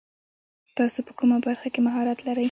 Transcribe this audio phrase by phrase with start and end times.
[0.77, 2.39] تاسو په کومه برخه کې مهارت لري؟